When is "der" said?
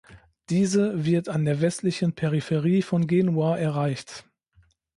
1.45-1.61